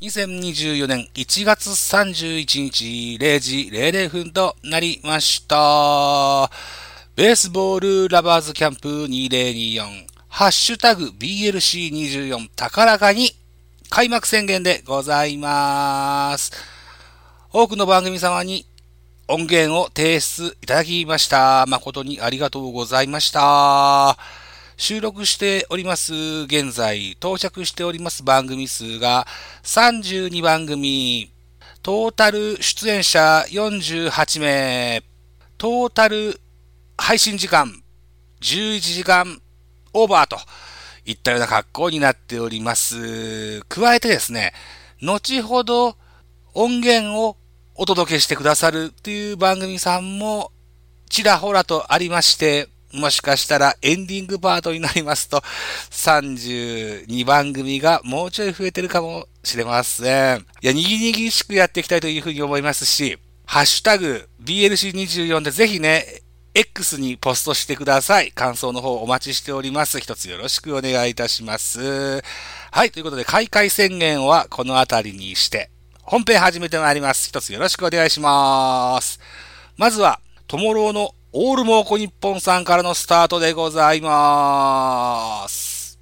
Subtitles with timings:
[0.00, 6.50] 2024年1月31日0時00分となりました。
[7.14, 13.30] ベースボールラバーズキャンプ2024ハッシュタグ BLC24 高らかに
[13.88, 16.50] 開幕宣言でございます。
[17.52, 18.66] 多くの番組様に
[19.28, 21.66] 音源を提出いただきました。
[21.68, 24.18] 誠にありがとうございました。
[24.76, 26.12] 収録しております
[26.46, 29.26] 現在到着しております番組数が
[29.62, 31.30] 32番組、
[31.82, 35.02] トータル出演者48名、
[35.58, 36.40] トータル
[36.98, 37.82] 配信時間
[38.40, 39.40] 11時間
[39.92, 40.38] オーバーと
[41.04, 43.62] いったような格好になっております。
[43.68, 44.52] 加えてですね、
[45.00, 45.96] 後ほど
[46.52, 47.36] 音源を
[47.76, 50.50] お届けしてくださるっていう番組さんも
[51.08, 55.42] ちらほらとありまして、もしかしたらエンディングパートになりますと、
[55.90, 60.46] 32番組がもうちょい増えてるかもしれません。
[60.62, 66.22] いや、にぎにぎしくやっていきたいというふうに思いますし、ハッシュタグ BLC24 でぜひね、
[66.54, 68.30] X にポストしてください。
[68.30, 69.98] 感想の方お待ちしております。
[69.98, 72.22] 一つよろしくお願いいたします。
[72.70, 75.70] はい、ということで開会宣言はこの辺りにして、
[76.02, 77.28] 本編始めてまいります。
[77.28, 79.18] 一つよろしくお願いします。
[79.76, 85.73] まずは、トモローのオールモーコ日本さんからのスタートでございます。